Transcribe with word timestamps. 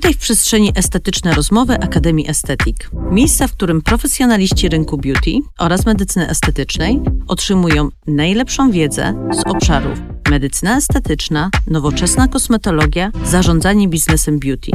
Witaj 0.00 0.14
w 0.14 0.18
przestrzeni 0.18 0.72
Estetyczne 0.74 1.34
Rozmowy 1.34 1.74
Akademii 1.74 2.30
Estetik. 2.30 2.90
Miejsca, 3.10 3.46
w 3.46 3.52
którym 3.52 3.82
profesjonaliści 3.82 4.68
rynku 4.68 4.98
beauty 4.98 5.30
oraz 5.58 5.86
medycyny 5.86 6.28
estetycznej 6.28 7.00
otrzymują 7.26 7.88
najlepszą 8.06 8.70
wiedzę 8.70 9.28
z 9.32 9.46
obszarów 9.46 9.98
medycyna 10.30 10.76
estetyczna, 10.76 11.50
nowoczesna 11.66 12.28
kosmetologia, 12.28 13.10
zarządzanie 13.24 13.88
biznesem 13.88 14.38
beauty. 14.38 14.70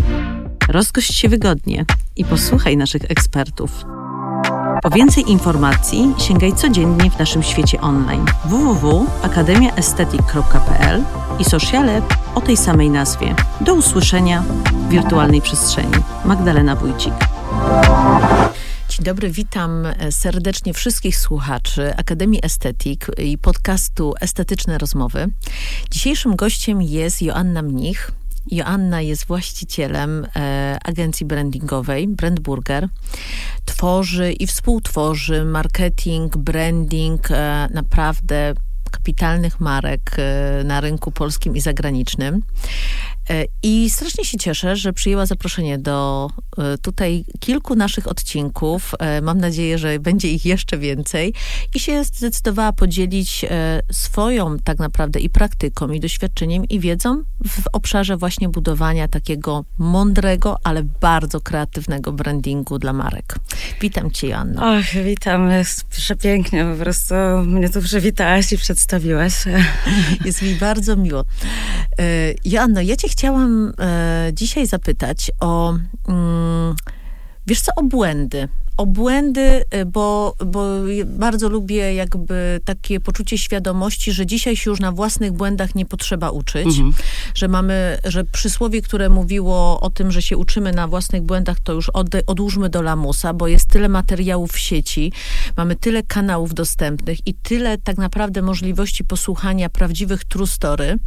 Rozgość 0.70 1.14
się 1.14 1.30
wygodnie 1.30 1.86
i 2.16 2.26
posłuchaj 2.26 2.78
naszych 2.78 3.12
ekspertów. 3.12 3.72
Po 4.82 4.90
więcej 4.90 5.32
informacji 5.32 6.14
sięgaj 6.18 6.54
codziennie 6.54 7.12
w 7.12 7.20
naszym 7.20 7.44
świecie 7.44 7.82
online 7.82 8.26
www.akademiaestetyk.pl 8.46 11.04
i 11.40 11.46
sociale 11.46 12.02
o 12.36 12.42
tej 12.42 12.58
samej 12.58 12.90
nazwie. 12.90 13.36
Do 13.62 13.74
usłyszenia 13.74 14.42
w 14.42 14.90
wirtualnej 14.90 15.42
przestrzeni. 15.42 15.94
Magdalena 16.26 16.76
Wójcik. 16.76 17.14
Dzień 18.90 19.06
dobry, 19.06 19.30
witam 19.30 19.88
serdecznie 20.12 20.74
wszystkich 20.74 21.18
słuchaczy 21.18 21.94
Akademii 21.98 22.40
Estetyk 22.44 23.12
i 23.18 23.38
podcastu 23.38 24.14
Estetyczne 24.22 24.78
Rozmowy. 24.78 25.28
Dzisiejszym 25.92 26.36
gościem 26.36 26.82
jest 26.82 27.22
Joanna 27.22 27.62
Mnich, 27.62 28.12
Joanna 28.52 29.02
jest 29.02 29.26
właścicielem 29.26 30.28
e, 30.36 30.78
agencji 30.84 31.26
brandingowej 31.26 32.08
Brandburger. 32.08 32.88
Tworzy 33.66 34.32
i 34.32 34.48
współtworzy 34.48 35.46
marketing, 35.46 36.38
branding 36.38 37.32
e, 37.32 37.68
naprawdę 37.74 38.54
kapitalnych 38.92 39.60
marek 39.60 40.16
e, 40.18 40.64
na 40.64 40.82
rynku 40.82 41.12
polskim 41.12 41.56
i 41.56 41.62
zagranicznym. 41.62 42.42
E, 43.30 43.46
I 43.64 43.90
strasznie 43.90 44.26
się 44.26 44.38
cieszę, 44.38 44.76
że 44.76 44.94
przyjęła 44.94 45.26
zaproszenie 45.26 45.78
do 45.78 46.30
e, 46.58 46.78
tutaj 46.78 47.26
kilku 47.40 47.76
naszych 47.76 48.08
odcinków. 48.08 48.92
E, 49.00 49.22
mam 49.22 49.38
nadzieję, 49.38 49.78
że 49.78 50.00
będzie 50.00 50.32
ich 50.32 50.46
jeszcze 50.46 50.78
więcej. 50.78 51.34
I 51.76 51.80
się 51.80 52.04
zdecydowała 52.04 52.74
podzielić 52.74 53.46
swoją 53.92 54.60
tak 54.60 54.80
naprawdę 54.80 55.20
i 55.20 55.30
praktyką, 55.30 55.90
i 55.90 56.00
doświadczeniem, 56.00 56.66
i 56.66 56.80
wiedzą 56.80 57.24
w 57.48 57.62
obszarze 57.74 58.18
właśnie 58.18 58.50
budowania 58.50 59.08
takiego 59.08 59.66
mądrego, 59.78 60.58
ale 60.64 60.84
bardzo 60.84 61.42
kreatywnego 61.42 62.12
brandingu 62.12 62.80
dla 62.80 62.94
marek. 62.94 63.36
Witam 63.82 64.12
cię, 64.12 64.28
Joanna. 64.28 64.78
Och, 64.78 64.86
witam. 65.04 65.52
Jest 65.52 65.84
przepięknie. 65.84 66.66
Po 66.66 66.84
prostu 66.84 67.14
mnie 67.46 67.70
tu 67.70 67.82
przywitałaś 67.82 68.52
i 68.52 68.58
przedstawiłaś. 68.58 69.34
Jest 70.26 70.42
mi 70.42 70.56
bardzo 70.56 70.96
miło. 70.96 71.26
Joanno, 72.46 72.82
ja 72.82 72.96
cię 72.96 73.10
chciałam 73.18 73.74
e, 73.80 74.30
dzisiaj 74.34 74.68
zapytać 74.68 75.32
o, 75.40 75.74
mm, 76.08 76.76
wiesz 77.48 77.62
co, 77.62 77.72
o 77.76 77.84
błędy 77.84 78.48
o 78.78 78.86
błędy, 78.86 79.66
y, 79.76 79.86
bo, 79.86 80.36
bo 80.46 80.66
bardzo 81.06 81.50
lubię 81.50 81.94
jakby 81.94 82.60
takie 82.66 83.00
poczucie 83.00 83.38
świadomości, 83.38 84.12
że 84.12 84.26
dzisiaj 84.26 84.56
się 84.56 84.70
już 84.70 84.80
na 84.80 84.92
własnych 84.92 85.32
błędach 85.32 85.76
nie 85.76 85.86
potrzeba 85.86 86.30
uczyć, 86.30 86.68
mhm. 86.68 86.94
że 87.36 87.48
mamy, 87.48 87.98
że 88.04 88.24
przysłowie, 88.24 88.82
które 88.82 89.10
mówiło 89.10 89.80
o 89.80 89.90
tym, 89.90 90.12
że 90.12 90.22
się 90.22 90.38
uczymy 90.38 90.72
na 90.72 90.88
własnych 90.88 91.22
błędach, 91.22 91.60
to 91.60 91.74
już 91.74 91.90
od, 91.90 92.08
odłóżmy 92.28 92.70
do 92.70 92.82
lamusa, 92.82 93.34
bo 93.34 93.48
jest 93.48 93.70
tyle 93.70 93.90
materiałów 93.90 94.52
w 94.52 94.60
sieci, 94.60 95.12
mamy 95.58 95.76
tyle 95.76 96.04
kanałów 96.04 96.54
dostępnych 96.54 97.28
i 97.28 97.34
tyle 97.34 97.78
tak 97.78 97.98
naprawdę 97.98 98.42
możliwości 98.42 99.04
posłuchania 99.04 99.70
prawdziwych 99.70 100.26
true 100.26 100.48
story, 100.48 100.98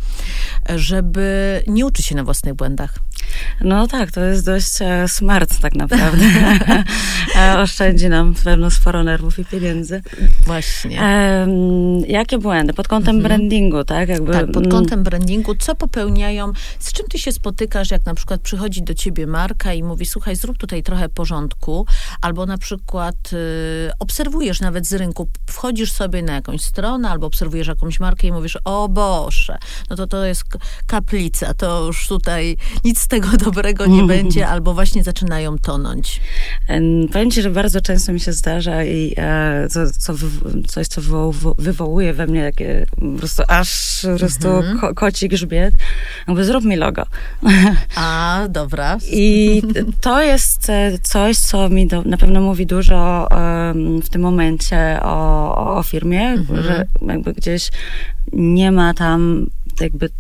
żeby 0.77 1.63
nie 1.67 1.87
uczyć 1.87 2.07
się 2.07 2.15
na 2.15 2.25
własnych 2.25 2.55
błędach. 2.55 2.99
No 3.61 3.87
tak, 3.87 4.13
to 4.13 4.21
jest 4.21 4.45
dość 4.45 4.83
e, 4.83 5.09
smart 5.09 5.61
tak 5.61 5.75
naprawdę. 5.75 6.25
E, 7.37 7.59
oszczędzi 7.59 8.09
nam 8.09 8.35
pewno 8.35 8.71
sporo 8.71 9.05
nerwów 9.05 9.39
i 9.39 9.45
pieniędzy. 9.45 10.03
Właśnie. 10.47 11.01
jakie 12.07 12.39
błędy? 12.39 12.73
Pod 12.73 12.89
kątem 12.89 13.17
mhm. 13.17 13.29
brandingu, 13.29 13.85
tak? 13.85 14.09
Jakby... 14.09 14.33
Tak, 14.33 14.51
pod 14.51 14.69
kątem 14.69 15.03
brandingu. 15.03 15.55
Co 15.55 15.75
popełniają? 15.75 16.53
Z 16.79 16.93
czym 16.93 17.07
ty 17.07 17.19
się 17.19 17.33
spotykasz, 17.33 17.91
jak 17.91 18.07
na 18.07 18.15
przykład 18.15 18.41
przychodzi 18.41 18.83
do 18.83 18.95
ciebie 18.95 19.27
marka 19.27 19.75
i 19.75 19.83
mówi, 19.83 20.07
słuchaj, 20.07 20.37
zrób 20.37 20.59
tutaj 20.59 20.83
trochę 20.83 21.09
porządku, 21.09 21.87
albo 22.21 22.47
na 22.47 22.59
przykład 22.59 23.33
y, 23.33 23.91
obserwujesz 23.99 24.61
nawet 24.61 24.87
z 24.87 24.93
rynku, 24.93 25.29
wchodzisz 25.51 25.93
sobie 25.93 26.23
na 26.23 26.35
jakąś 26.35 26.61
stronę, 26.61 27.11
albo 27.11 27.27
obserwujesz 27.27 27.67
jakąś 27.67 28.01
markę 28.01 28.27
i 28.27 28.33
mówisz, 28.33 28.59
o 28.65 28.89
Boże, 28.89 29.59
no 29.91 29.97
to 29.97 30.07
to 30.07 30.25
jest 30.25 30.45
kaplica, 30.87 31.55
to 31.55 31.87
już 31.87 32.09
tutaj 32.09 32.57
nic 32.85 33.01
z 33.01 33.09
tego 33.09 33.18
dobrego 33.45 33.87
nie 33.87 34.03
będzie, 34.03 34.49
albo 34.49 34.75
właśnie 34.75 35.05
zaczynają 35.05 35.59
tonąć. 35.59 36.21
Powiem 37.13 37.31
ci, 37.31 37.43
że 37.43 37.51
bardzo 37.51 37.81
często 37.81 38.13
mi 38.13 38.21
się 38.21 38.33
zdarza 38.33 38.85
i 38.85 39.15
e, 39.17 39.69
co, 39.71 39.81
co 39.99 40.15
coś, 40.67 40.87
co 40.87 41.01
wywołuje 41.59 42.13
we 42.13 42.27
mnie 42.27 42.43
takie 42.43 42.87
po 42.91 43.19
prostu 43.19 43.43
aż 43.49 44.01
po 44.13 44.19
prostu 44.19 44.49
mhm. 44.49 44.79
ko, 44.79 44.95
koci 44.95 45.29
grzbiet, 45.29 45.75
jakby 46.29 46.45
zrób 46.45 46.65
mi 46.65 46.77
logo. 46.77 47.07
A, 47.97 48.47
dobra. 48.49 48.99
I 49.13 49.63
to 50.01 50.23
jest 50.23 50.71
e, 50.71 50.99
coś, 51.03 51.37
co 51.37 51.69
mi 51.69 51.87
do, 51.87 52.03
na 52.03 52.17
pewno 52.17 52.41
mówi 52.41 52.67
dużo 52.67 53.29
um, 53.31 54.03
w 54.03 54.09
tym 54.09 54.23
momencie 54.23 54.99
o, 55.03 55.77
o 55.77 55.83
firmie, 55.83 56.29
mhm. 56.29 56.63
że 56.63 56.87
jakby 57.07 57.33
gdzieś 57.33 57.71
nie 58.33 58.73
ma 58.73 58.95
tam 58.95 59.47
jakby 59.81 60.11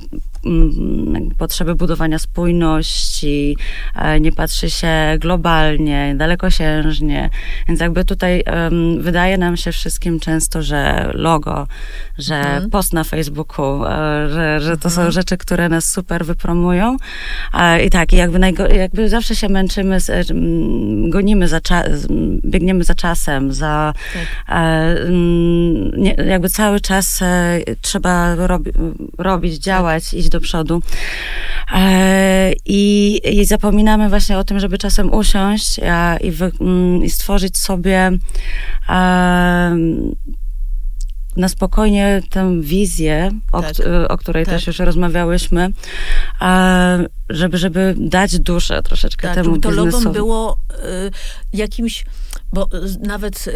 potrzeby 1.38 1.74
budowania 1.74 2.18
spójności, 2.18 3.56
e, 3.94 4.20
nie 4.20 4.32
patrzy 4.32 4.70
się 4.70 4.88
globalnie, 5.18 6.14
dalekosiężnie. 6.16 7.30
Więc 7.68 7.80
jakby 7.80 8.04
tutaj 8.04 8.44
um, 8.46 9.02
wydaje 9.02 9.38
nam 9.38 9.56
się 9.56 9.72
wszystkim 9.72 10.20
często, 10.20 10.62
że 10.62 11.10
logo, 11.14 11.66
że 12.18 12.36
mhm. 12.36 12.70
post 12.70 12.92
na 12.92 13.04
Facebooku, 13.04 13.84
e, 13.84 13.88
że, 14.28 14.60
że 14.60 14.76
to 14.76 14.88
mhm. 14.88 14.94
są 15.06 15.10
rzeczy, 15.10 15.36
które 15.36 15.68
nas 15.68 15.92
super 15.92 16.24
wypromują. 16.24 16.96
I 17.84 17.90
tak, 17.90 18.12
jakby, 18.12 18.38
najgo, 18.38 18.66
jakby 18.66 19.08
zawsze 19.08 19.36
się 19.36 19.48
męczymy, 19.48 19.98
gonimy 21.08 21.48
za 21.48 21.60
biegniemy 22.44 22.84
za 22.84 22.94
czasem, 22.94 23.52
za 23.52 23.92
tak. 24.14 24.56
e, 24.58 24.96
jakby 26.26 26.48
cały 26.48 26.80
czas 26.80 27.22
e, 27.22 27.60
trzeba 27.80 28.34
robi, 28.34 28.70
robić, 29.18 29.58
działać, 29.58 30.04
tak. 30.10 30.14
Do 30.28 30.40
przodu. 30.40 30.82
E, 31.74 32.52
I, 32.66 33.20
I, 33.40 33.44
zapominamy 33.44 34.08
właśnie 34.08 34.38
o 34.38 34.44
tym, 34.44 34.60
żeby 34.60 34.78
czasem 34.78 35.14
usiąść 35.14 35.80
i, 36.20 36.30
wy, 36.30 36.52
mm, 36.60 37.04
i 37.04 37.10
stworzyć 37.10 37.58
sobie 37.58 38.10
na 41.38 41.48
spokojnie 41.48 42.22
tę 42.30 42.60
wizję, 42.60 43.30
o, 43.52 43.62
tak. 43.62 43.74
o 44.08 44.18
której 44.18 44.44
tak. 44.44 44.54
też 44.54 44.66
już 44.66 44.78
rozmawiałyśmy, 44.78 45.70
żeby, 47.30 47.58
żeby 47.58 47.94
dać 47.98 48.38
duszę 48.38 48.82
troszeczkę 48.82 49.28
tak, 49.28 49.34
temu 49.34 49.58
to 49.58 49.70
biznesowi. 49.70 50.12
było 50.12 50.58
y, 50.70 51.10
jakimś, 51.52 52.04
bo 52.52 52.68
nawet 53.00 53.46
y, 53.46 53.52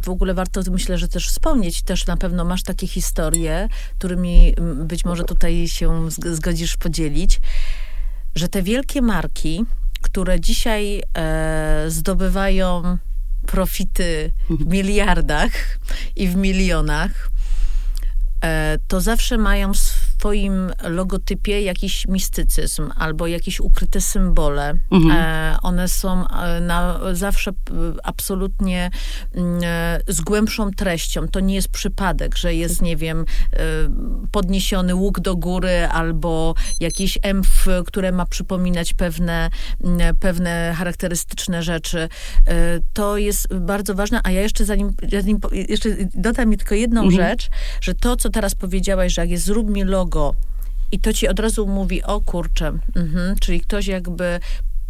w 0.00 0.08
ogóle 0.08 0.34
warto, 0.34 0.60
myślę, 0.70 0.98
że 0.98 1.08
też 1.08 1.28
wspomnieć, 1.28 1.82
też 1.82 2.06
na 2.06 2.16
pewno 2.16 2.44
masz 2.44 2.62
takie 2.62 2.86
historie, 2.86 3.68
którymi 3.98 4.54
być 4.74 5.04
może 5.04 5.24
tutaj 5.24 5.68
się 5.68 6.10
zgodzisz 6.10 6.76
podzielić, 6.76 7.40
że 8.34 8.48
te 8.48 8.62
wielkie 8.62 9.02
marki, 9.02 9.64
które 10.02 10.40
dzisiaj 10.40 11.02
e, 11.16 11.84
zdobywają 11.88 12.98
profity 13.46 14.32
w 14.50 14.66
miliardach 14.66 15.78
i 16.16 16.28
w 16.28 16.36
milionach, 16.36 17.30
e, 18.44 18.78
to 18.88 19.00
zawsze 19.00 19.38
mają 19.38 19.74
swoim 20.24 20.72
logotypie 20.82 21.62
jakiś 21.62 22.08
mistycyzm 22.08 22.90
albo 22.96 23.26
jakieś 23.26 23.60
ukryte 23.60 24.00
symbole. 24.00 24.74
Mhm. 24.90 25.10
E, 25.10 25.56
one 25.62 25.88
są 25.88 26.28
e, 26.28 26.60
na, 26.60 27.00
zawsze 27.12 27.50
absolutnie 28.02 28.90
mm, 29.34 29.60
e, 29.64 30.00
z 30.08 30.20
głębszą 30.20 30.70
treścią. 30.70 31.28
To 31.28 31.40
nie 31.40 31.54
jest 31.54 31.68
przypadek, 31.68 32.36
że 32.36 32.54
jest, 32.54 32.82
nie 32.82 32.96
wiem, 32.96 33.24
podniesiony 34.32 34.94
łuk 34.94 35.20
do 35.20 35.36
góry 35.36 35.88
albo 35.92 36.54
jakiś 36.80 37.18
emf, 37.22 37.66
które 37.86 38.12
ma 38.12 38.26
przypominać 38.26 38.94
pewne, 38.94 39.50
mm, 39.84 40.16
pewne 40.16 40.74
charakterystyczne 40.78 41.62
rzeczy. 41.62 42.08
To 42.92 43.18
jest 43.18 43.54
bardzo 43.54 43.94
ważne, 43.94 44.20
a 44.24 44.30
ja 44.30 44.40
jeszcze 44.40 44.64
zanim, 44.64 44.90
zanim 45.12 45.40
jeszcze 45.52 45.88
dodam 46.14 46.48
mi 46.48 46.56
tylko 46.56 46.74
jedną 46.74 47.02
mhm. 47.02 47.22
rzecz, 47.22 47.50
że 47.80 47.94
to, 47.94 48.16
co 48.16 48.30
teraz 48.30 48.54
powiedziałaś, 48.54 49.12
że 49.12 49.22
jak 49.22 49.30
jest 49.30 49.44
zrób 49.44 49.70
mi 49.70 49.84
logo, 49.84 50.13
I 50.92 50.98
to 50.98 51.12
ci 51.12 51.28
od 51.28 51.40
razu 51.40 51.66
mówi, 51.66 52.02
o 52.02 52.20
kurczę, 52.20 52.72
mhm. 52.96 53.36
czyli 53.40 53.60
ktoś 53.60 53.86
jakby 53.86 54.40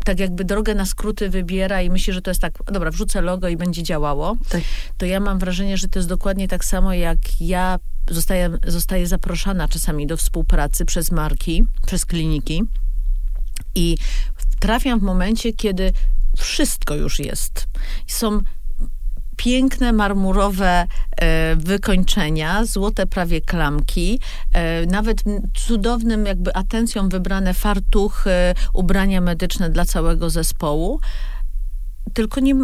tak 0.04 0.20
jakby 0.20 0.44
drogę 0.44 0.74
na 0.74 0.86
skróty 0.86 1.30
wybiera 1.30 1.82
i 1.82 1.90
myśli, 1.90 2.12
że 2.12 2.22
to 2.22 2.30
jest 2.30 2.40
tak, 2.40 2.52
dobra, 2.72 2.90
wrzucę 2.90 3.20
logo 3.20 3.48
i 3.48 3.56
będzie 3.56 3.82
działało, 3.82 4.36
tak. 4.48 4.62
to 4.98 5.06
ja 5.06 5.20
mam 5.20 5.38
wrażenie, 5.38 5.76
że 5.76 5.88
to 5.88 5.98
jest 5.98 6.08
dokładnie 6.08 6.48
tak 6.48 6.64
samo, 6.64 6.92
jak 6.92 7.40
ja 7.40 7.78
zostaję, 8.10 8.58
zostaję 8.66 9.06
zaproszona 9.06 9.68
czasami 9.68 10.06
do 10.06 10.16
współpracy 10.16 10.84
przez 10.84 11.10
marki, 11.10 11.64
przez 11.86 12.06
kliniki 12.06 12.62
i 13.74 13.96
trafiam 14.58 15.00
w 15.00 15.02
momencie, 15.02 15.52
kiedy 15.52 15.92
wszystko 16.36 16.94
już 16.94 17.18
jest. 17.18 17.66
Są 18.06 18.40
piękne 19.36 19.92
marmurowe 19.92 20.86
e, 21.16 21.56
wykończenia, 21.56 22.64
złote 22.64 23.06
prawie 23.06 23.40
klamki, 23.40 24.20
e, 24.52 24.86
nawet 24.86 25.22
cudownym 25.54 26.26
jakby 26.26 26.54
atencją 26.54 27.08
wybrane 27.08 27.54
fartuchy, 27.54 28.30
ubrania 28.72 29.20
medyczne 29.20 29.70
dla 29.70 29.84
całego 29.84 30.30
zespołu. 30.30 31.00
Tylko 32.12 32.40
nie, 32.40 32.54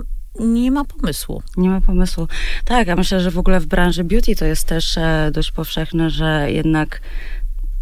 nie 0.41 0.71
ma 0.71 0.85
pomysłu. 0.85 1.43
Nie 1.57 1.69
ma 1.69 1.81
pomysłu. 1.81 2.29
Tak, 2.65 2.89
ja 2.89 2.97
myślę, 2.97 3.21
że 3.21 3.31
w 3.31 3.39
ogóle 3.39 3.61
w 3.61 3.67
branży 3.67 4.05
beauty 4.05 4.37
to 4.37 4.45
jest 4.45 4.67
też 4.67 4.99
e, 4.99 5.31
dość 5.35 5.51
powszechne, 5.51 6.11
że 6.11 6.53
jednak 6.53 7.01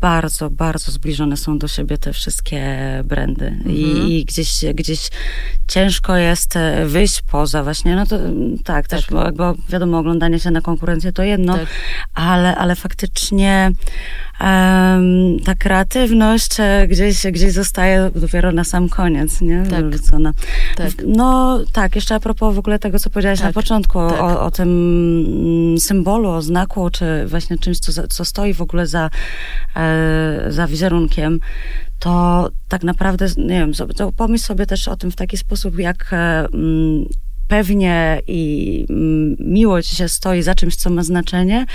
bardzo, 0.00 0.50
bardzo 0.50 0.92
zbliżone 0.92 1.36
są 1.36 1.58
do 1.58 1.68
siebie 1.68 1.98
te 1.98 2.12
wszystkie 2.12 2.78
brandy 3.04 3.46
mhm. 3.46 3.76
I, 3.76 4.18
I, 4.18 4.24
gdzieś, 4.24 4.64
gdzieś 4.74 5.10
ciężko 5.68 6.16
jest 6.16 6.56
e, 6.56 6.86
wyjść 6.86 7.22
poza 7.22 7.64
właśnie, 7.64 7.96
no 7.96 8.06
to 8.06 8.18
tak, 8.64 8.88
tak. 8.88 9.00
też, 9.00 9.06
bo, 9.10 9.32
bo 9.32 9.54
wiadomo, 9.68 9.98
oglądanie 9.98 10.40
się 10.40 10.50
na 10.50 10.60
konkurencję 10.60 11.12
to 11.12 11.22
jedno, 11.22 11.54
tak. 11.54 11.66
ale, 12.14 12.56
ale 12.56 12.76
faktycznie 12.76 13.72
um, 14.40 15.40
ta 15.44 15.54
kreatywność 15.54 16.60
e, 16.60 16.86
gdzieś, 16.88 17.26
gdzieś 17.26 17.52
zostaje 17.52 18.10
dopiero 18.14 18.52
na 18.52 18.64
sam 18.64 18.88
koniec, 18.88 19.40
nie? 19.40 19.62
Tak. 20.76 20.86
tak. 20.96 21.06
No 21.06 21.58
tak, 21.72 21.94
jeszcze 21.94 22.14
a 22.14 22.20
propos 22.20 22.54
w 22.54 22.58
ogóle 22.58 22.78
tego, 22.78 22.98
co 22.98 23.10
powiedziałaś 23.10 23.38
tak. 23.38 23.48
na 23.48 23.52
początku, 23.52 23.98
tak. 24.08 24.20
o, 24.20 24.40
o 24.44 24.50
tym 24.50 24.68
mm, 24.68 25.78
symbolu, 25.78 26.28
o 26.28 26.42
znaku, 26.42 26.90
czy 26.90 27.26
właśnie 27.26 27.58
czymś, 27.58 27.78
co, 27.78 28.08
co 28.08 28.24
stoi 28.24 28.54
w 28.54 28.62
ogóle 28.62 28.86
za, 28.86 29.10
e, 29.76 30.46
za 30.48 30.66
wizerunkiem, 30.66 31.40
to 31.98 32.48
tak 32.68 32.82
naprawdę, 32.82 33.26
nie 33.36 33.66
wiem, 33.66 33.72
pomyśl 34.16 34.44
sobie 34.44 34.66
też 34.66 34.88
o 34.88 34.96
tym 34.96 35.10
w 35.10 35.16
taki 35.16 35.36
sposób, 35.36 35.78
jak 35.78 36.12
e, 36.12 36.46
mm, 36.54 37.04
pewnie 37.48 38.22
i 38.26 38.84
miło 39.38 39.82
ci 39.82 39.96
się 39.96 40.08
stoi 40.08 40.42
za 40.42 40.54
czymś, 40.54 40.76
co 40.76 40.90
ma 40.90 41.02
znaczenie, 41.02 41.66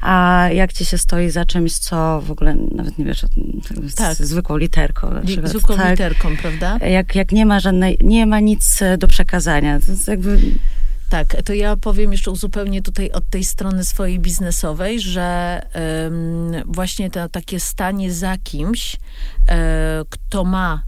a 0.00 0.48
jak 0.52 0.72
ci 0.72 0.84
się 0.84 0.98
stoi 0.98 1.30
za 1.30 1.44
czymś, 1.44 1.72
co 1.72 2.20
w 2.20 2.30
ogóle 2.30 2.56
nawet 2.74 2.98
nie 2.98 3.04
wiesz, 3.04 3.26
tak. 3.96 4.16
zwykłą 4.16 4.56
literką. 4.56 5.10
Na 5.42 5.48
zwykłą 5.48 5.76
tak, 5.76 5.90
literką, 5.90 6.36
prawda? 6.36 6.78
Jak, 6.86 7.14
jak 7.14 7.32
nie 7.32 7.46
ma 7.46 7.60
żadnej, 7.60 7.98
nie 8.00 8.26
ma 8.26 8.40
nic 8.40 8.80
do 8.98 9.08
przekazania. 9.08 9.80
To 9.80 9.90
jest 9.90 10.08
jakby 10.08 10.38
tak, 11.08 11.42
to 11.44 11.52
ja 11.52 11.76
powiem 11.76 12.12
jeszcze 12.12 12.36
zupełnie 12.36 12.82
tutaj 12.82 13.10
od 13.10 13.30
tej 13.30 13.44
strony 13.44 13.84
swojej 13.84 14.18
biznesowej, 14.18 15.00
że 15.00 15.60
um, 16.04 16.52
właśnie 16.66 17.10
to 17.10 17.28
takie 17.28 17.60
stanie 17.60 18.12
za 18.12 18.38
kimś, 18.38 18.96
um, 18.96 19.56
kto 20.10 20.44
ma 20.44 20.87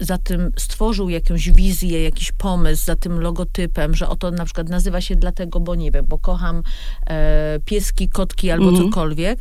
za 0.00 0.18
tym 0.18 0.52
stworzył 0.56 1.08
jakąś 1.08 1.50
wizję, 1.50 2.02
jakiś 2.02 2.32
pomysł 2.32 2.84
za 2.84 2.96
tym 2.96 3.20
logotypem, 3.20 3.94
że 3.94 4.08
oto 4.08 4.30
na 4.30 4.44
przykład 4.44 4.68
nazywa 4.68 5.00
się 5.00 5.16
dlatego, 5.16 5.60
bo 5.60 5.74
nie 5.74 5.90
wiem, 5.90 6.06
bo 6.08 6.18
kocham 6.18 6.62
e, 7.06 7.58
pieski, 7.64 8.08
kotki 8.08 8.50
albo 8.50 8.70
-hmm. 8.70 8.84
cokolwiek, 8.84 9.38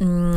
mm, 0.00 0.34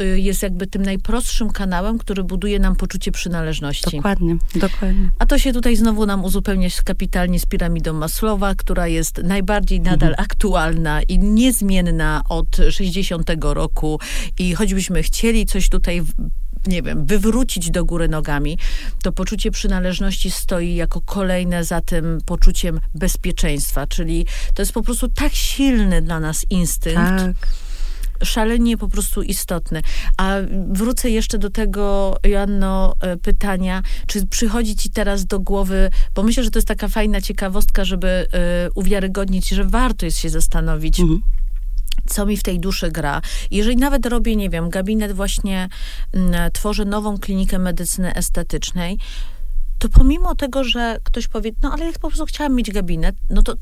y, 0.00 0.20
jest 0.20 0.42
jakby 0.42 0.66
tym 0.66 0.82
najprostszym 0.82 1.50
kanałem, 1.50 1.98
który 1.98 2.24
buduje 2.24 2.58
nam 2.58 2.76
poczucie 2.76 3.12
przynależności. 3.12 3.96
Dokładnie, 3.96 4.36
dokładnie. 4.54 5.10
A 5.18 5.26
to 5.26 5.38
się 5.38 5.52
tutaj 5.52 5.76
znowu 5.76 6.06
nam 6.06 6.24
uzupełnia 6.24 6.68
kapitalnie 6.84 7.40
z 7.40 7.46
piramidą 7.46 7.92
Maslowa, 7.92 8.54
która 8.54 8.86
jest 8.88 9.18
najbardziej 9.24 9.80
nadal 9.80 10.12
-hmm. 10.12 10.22
aktualna 10.22 11.02
i 11.02 11.18
niezmienna 11.18 12.22
od 12.28 12.56
60 12.70 13.30
roku 13.40 14.00
i 14.38 14.54
choćbyśmy 14.54 15.02
chcieli 15.02 15.46
coś 15.46 15.68
tutaj 15.68 16.02
nie 16.66 16.82
wiem, 16.82 17.06
wywrócić 17.06 17.70
do 17.70 17.84
góry 17.84 18.08
nogami, 18.08 18.58
to 19.02 19.12
poczucie 19.12 19.50
przynależności 19.50 20.30
stoi 20.30 20.74
jako 20.74 21.00
kolejne 21.00 21.64
za 21.64 21.80
tym 21.80 22.18
poczuciem 22.26 22.80
bezpieczeństwa, 22.94 23.86
czyli 23.86 24.26
to 24.54 24.62
jest 24.62 24.72
po 24.72 24.82
prostu 24.82 25.08
tak 25.08 25.34
silny 25.34 26.02
dla 26.02 26.20
nas 26.20 26.46
instynkt. 26.50 27.18
Tak 27.18 27.48
szalenie 28.22 28.76
po 28.76 28.88
prostu 28.88 29.22
istotny. 29.22 29.82
A 30.16 30.36
wrócę 30.72 31.10
jeszcze 31.10 31.38
do 31.38 31.50
tego, 31.50 32.16
Joanno, 32.24 32.94
e, 33.00 33.16
pytania, 33.16 33.82
czy 34.06 34.26
przychodzi 34.26 34.76
ci 34.76 34.90
teraz 34.90 35.26
do 35.26 35.40
głowy, 35.40 35.90
bo 36.14 36.22
myślę, 36.22 36.44
że 36.44 36.50
to 36.50 36.58
jest 36.58 36.68
taka 36.68 36.88
fajna 36.88 37.20
ciekawostka, 37.20 37.84
żeby 37.84 38.26
y, 38.66 38.72
uwiarygodnić, 38.74 39.48
że 39.48 39.64
warto 39.64 40.06
jest 40.06 40.18
się 40.18 40.30
zastanowić, 40.30 41.00
mhm 41.00 41.22
co 42.06 42.26
mi 42.26 42.36
w 42.36 42.42
tej 42.42 42.60
duszy 42.60 42.90
gra. 42.90 43.22
Jeżeli 43.50 43.76
nawet 43.76 44.06
robię, 44.06 44.36
nie 44.36 44.50
wiem, 44.50 44.70
gabinet 44.70 45.12
właśnie, 45.12 45.68
mm, 46.12 46.52
tworzę 46.52 46.84
nową 46.84 47.18
klinikę 47.18 47.58
medycyny 47.58 48.14
estetycznej, 48.14 48.98
to 49.78 49.88
pomimo 49.88 50.34
tego, 50.34 50.64
że 50.64 50.98
ktoś 51.02 51.28
powie, 51.28 51.50
no 51.62 51.72
ale 51.72 51.86
ja 51.86 51.92
po 51.92 52.08
prostu 52.08 52.26
chciałam 52.26 52.54
mieć 52.54 52.70
gabinet, 52.70 53.16
no 53.30 53.42
to 53.42 53.54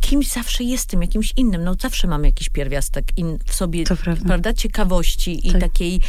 kimś 0.00 0.28
zawsze 0.28 0.64
jestem, 0.64 1.02
jakimś 1.02 1.32
innym, 1.36 1.64
no 1.64 1.74
zawsze 1.80 2.08
mam 2.08 2.24
jakiś 2.24 2.48
pierwiastek 2.48 3.04
in, 3.16 3.38
w 3.46 3.54
sobie, 3.54 3.84
prawda. 4.26 4.52
ciekawości 4.52 5.42
tak. 5.42 5.44
i 5.44 5.60
takiej 5.60 6.00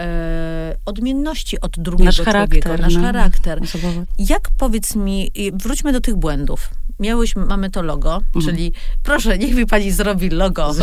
e, 0.00 0.76
odmienności 0.86 1.60
od 1.60 1.78
drugiego 1.78 2.04
nasz 2.04 2.16
człowieka, 2.16 2.32
charakter, 2.32 2.80
nasz 2.80 2.94
no, 2.94 3.02
charakter. 3.02 3.62
Osobowy. 3.62 4.06
Jak, 4.18 4.50
powiedz 4.58 4.96
mi, 4.96 5.30
wróćmy 5.54 5.92
do 5.92 6.00
tych 6.00 6.16
błędów 6.16 6.70
miałyśmy, 7.00 7.46
mamy 7.46 7.70
to 7.70 7.82
logo, 7.82 8.20
mhm. 8.34 8.44
czyli 8.44 8.72
proszę, 9.02 9.38
niech 9.38 9.54
mi 9.54 9.66
pani 9.66 9.90
zrobi 9.90 10.30
logo. 10.30 10.74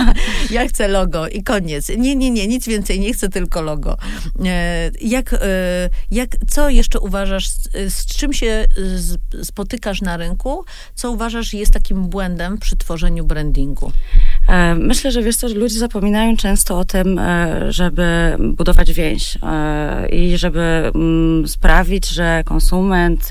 ja 0.50 0.68
chcę 0.68 0.88
logo 0.88 1.28
i 1.28 1.42
koniec. 1.42 1.88
Nie, 1.88 2.16
nie, 2.16 2.30
nie, 2.30 2.46
nic 2.46 2.68
więcej, 2.68 3.00
nie 3.00 3.12
chcę 3.12 3.28
tylko 3.28 3.62
logo. 3.62 3.96
E, 4.44 4.90
jak, 5.00 5.32
e, 5.32 5.38
jak, 6.10 6.28
co 6.48 6.68
jeszcze 6.68 7.00
uważasz, 7.00 7.48
z, 7.48 7.68
z 7.94 8.06
czym 8.06 8.32
się 8.32 8.66
spotykasz 9.42 10.00
na 10.00 10.16
rynku, 10.16 10.64
co 10.94 11.10
uważasz 11.10 11.54
jest 11.54 11.72
takim 11.72 12.08
błędem 12.08 12.58
przy 12.58 12.76
tworzeniu 12.76 13.24
brandingu? 13.24 13.92
E, 14.48 14.74
myślę, 14.74 15.12
że 15.12 15.22
wiesz 15.22 15.36
co, 15.36 15.48
ludzie 15.48 15.78
zapominają 15.78 16.36
często 16.36 16.78
o 16.78 16.84
tym, 16.84 17.20
żeby 17.68 18.36
budować 18.38 18.92
więź 18.92 19.38
i 20.12 20.38
żeby 20.38 20.90
mm, 20.94 21.48
sprawić, 21.48 22.08
że 22.08 22.42
konsument 22.44 23.28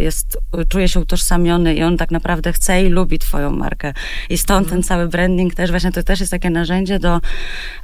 jest, 0.00 0.38
czuje 0.68 0.88
się 0.88 1.00
utożsamiony 1.00 1.74
i 1.74 1.82
on 1.82 1.96
tak 1.96 2.10
naprawdę 2.10 2.52
chce 2.52 2.82
i 2.82 2.88
lubi 2.88 3.18
twoją 3.18 3.50
markę. 3.50 3.92
I 4.30 4.38
stąd 4.38 4.68
ten 4.68 4.82
cały 4.82 5.08
branding 5.08 5.54
też 5.54 5.70
właśnie 5.70 5.92
to 5.92 6.02
też 6.02 6.20
jest 6.20 6.32
takie 6.32 6.50
narzędzie 6.50 6.98
do 6.98 7.20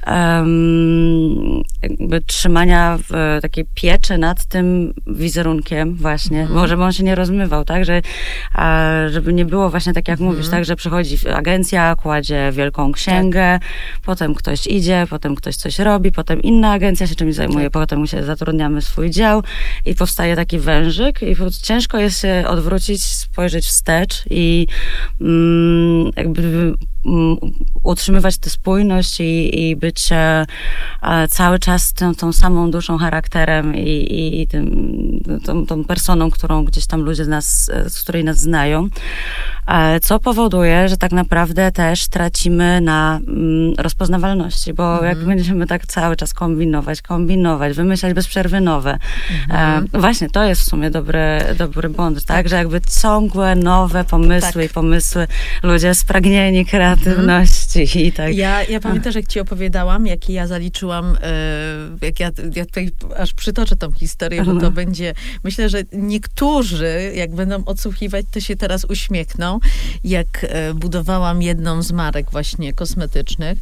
um, 0.07 1.61
jakby 1.83 2.21
trzymania 2.21 2.97
w, 3.09 3.39
takiej 3.41 3.65
pieczy 3.75 4.17
nad 4.17 4.45
tym 4.45 4.93
wizerunkiem 5.07 5.95
właśnie, 5.95 6.41
mhm. 6.41 6.67
żeby 6.67 6.83
on 6.83 6.91
się 6.91 7.03
nie 7.03 7.15
rozmywał, 7.15 7.65
tak, 7.65 7.85
że 7.85 8.01
żeby 9.09 9.33
nie 9.33 9.45
było 9.45 9.69
właśnie 9.69 9.93
tak 9.93 10.07
jak 10.07 10.19
mhm. 10.19 10.31
mówisz, 10.31 10.49
tak, 10.49 10.65
że 10.65 10.75
przychodzi 10.75 11.29
agencja, 11.29 11.95
kładzie 11.95 12.51
wielką 12.51 12.70
księgę, 12.91 13.59
tak. 13.61 14.01
potem 14.05 14.35
ktoś 14.35 14.67
idzie, 14.67 15.07
potem 15.09 15.35
ktoś 15.35 15.55
coś 15.55 15.79
robi, 15.79 16.11
potem 16.11 16.41
inna 16.41 16.71
agencja 16.71 17.07
się 17.07 17.15
czymś 17.15 17.35
zajmuje, 17.35 17.65
tak. 17.65 17.73
potem 17.73 18.07
się 18.07 18.23
zatrudniamy 18.23 18.81
swój 18.81 19.09
dział 19.09 19.43
i 19.85 19.95
powstaje 19.95 20.35
taki 20.35 20.59
wężyk 20.59 21.21
i 21.21 21.35
ciężko 21.61 21.97
jest 21.97 22.21
się 22.21 22.43
odwrócić, 22.47 23.03
spojrzeć 23.03 23.65
wstecz 23.65 24.23
i 24.29 24.67
mm, 25.21 26.11
jakby 26.15 26.73
utrzymywać 27.83 28.37
tę 28.37 28.49
spójność 28.49 29.19
i, 29.19 29.61
i 29.69 29.75
być 29.75 30.09
e, 30.11 30.45
cały 31.29 31.59
czas 31.59 31.93
tą, 31.93 32.15
tą 32.15 32.33
samą 32.33 32.71
duszą, 32.71 32.97
charakterem 32.97 33.75
i, 33.75 33.89
i, 33.89 34.41
i 34.41 34.47
tym, 34.47 35.41
tą, 35.45 35.65
tą 35.65 35.83
personą, 35.83 36.31
którą 36.31 36.65
gdzieś 36.65 36.85
tam 36.85 37.01
ludzie 37.01 37.25
nas, 37.25 37.71
z 37.87 38.03
której 38.03 38.23
nas 38.23 38.37
znają, 38.37 38.87
e, 39.67 39.99
co 39.99 40.19
powoduje, 40.19 40.89
że 40.89 40.97
tak 40.97 41.11
naprawdę 41.11 41.71
też 41.71 42.07
tracimy 42.07 42.81
na 42.81 43.19
mm, 43.27 43.73
rozpoznawalności, 43.77 44.73
bo 44.73 44.93
mhm. 44.93 45.09
jak 45.09 45.25
będziemy 45.25 45.67
tak 45.67 45.85
cały 45.85 46.15
czas 46.15 46.33
kombinować, 46.33 47.01
kombinować, 47.01 47.73
wymyślać 47.73 48.13
bez 48.13 48.27
przerwy 48.27 48.61
nowe. 48.61 48.97
Mhm. 49.43 49.87
E, 49.93 49.99
właśnie, 49.99 50.29
to 50.29 50.43
jest 50.43 50.61
w 50.61 50.65
sumie 50.65 50.91
dobry, 50.91 51.39
dobry 51.57 51.89
błąd, 51.89 52.25
tak, 52.25 52.49
że 52.49 52.55
jakby 52.55 52.81
ciągłe 53.01 53.55
nowe 53.55 54.03
pomysły 54.03 54.61
tak. 54.61 54.71
i 54.71 54.73
pomysły, 54.73 55.27
ludzie 55.63 55.93
spragnieni 55.93 56.65
kreatywności 56.95 57.81
mhm. 57.81 58.05
i 58.05 58.11
tak. 58.11 58.35
Ja, 58.35 58.63
ja 58.63 58.79
pamiętam, 58.79 59.13
jak 59.15 59.27
ci 59.27 59.39
opowiadałam, 59.39 60.07
jaki 60.07 60.33
ja 60.33 60.47
zaliczyłam, 60.47 61.17
e, 61.21 62.05
jak 62.05 62.19
ja, 62.19 62.31
ja 62.55 62.65
tutaj 62.65 62.91
aż 63.17 63.33
przytoczę 63.33 63.75
tą 63.75 63.91
historię, 63.91 64.43
bo 64.43 64.59
to 64.59 64.71
będzie, 64.71 65.13
myślę, 65.43 65.69
że 65.69 65.83
niektórzy, 65.93 67.11
jak 67.15 67.35
będą 67.35 67.65
odsłuchiwać, 67.65 68.25
to 68.31 68.39
się 68.39 68.55
teraz 68.55 68.85
uśmiechną, 68.85 69.59
jak 70.03 70.27
e, 70.43 70.73
budowałam 70.73 71.41
jedną 71.41 71.81
z 71.81 71.91
marek 71.91 72.31
właśnie 72.31 72.73
kosmetycznych. 72.73 73.57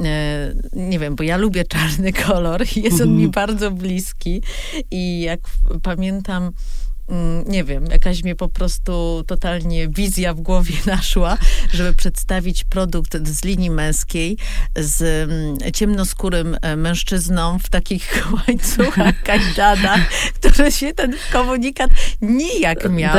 E, 0.00 0.54
nie 0.72 0.98
wiem, 0.98 1.16
bo 1.16 1.22
ja 1.22 1.36
lubię 1.36 1.64
czarny 1.64 2.12
kolor 2.12 2.62
jest 2.76 3.00
on 3.00 3.08
mi 3.08 3.24
mhm. 3.24 3.30
bardzo 3.30 3.70
bliski 3.70 4.42
i 4.90 5.20
jak 5.20 5.40
pamiętam, 5.82 6.52
nie 7.46 7.64
wiem, 7.64 7.86
jakaś 7.86 8.22
mnie 8.22 8.36
po 8.36 8.48
prostu 8.48 9.24
totalnie 9.26 9.88
wizja 9.88 10.34
w 10.34 10.40
głowie 10.40 10.74
naszła, 10.86 11.38
żeby 11.72 11.94
przedstawić 11.94 12.64
produkt 12.64 13.28
z 13.28 13.44
linii 13.44 13.70
męskiej 13.70 14.36
z 14.76 15.02
mm, 15.30 15.72
ciemnoskórym 15.72 16.56
e, 16.62 16.76
mężczyzną 16.76 17.58
w 17.58 17.68
takich 17.68 18.24
łańcuchach, 18.48 19.22
kajdanach, 19.22 20.00
który 20.38 20.72
się 20.72 20.94
ten 20.94 21.14
komunikat 21.32 21.90
nijak 22.22 22.90
miał 22.90 23.14